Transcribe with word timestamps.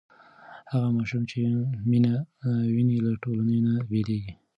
هغه 0.71 0.87
ماشوم 0.97 1.23
چې 1.31 1.39
مینه 1.89 2.13
ویني 2.73 2.97
له 3.05 3.11
ټولنې 3.23 3.57
نه 3.65 3.73
بېلېږي. 3.89 4.33